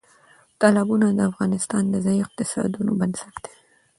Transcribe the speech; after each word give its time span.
تالابونه 0.59 1.07
د 1.13 1.19
افغانستان 1.31 1.83
د 1.89 1.95
ځایي 2.05 2.19
اقتصادونو 2.25 2.91
بنسټ 2.99 3.35
دی. 3.43 3.55